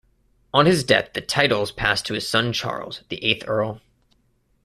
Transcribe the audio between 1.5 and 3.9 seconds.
passed to his son Charles, the eighth Earl.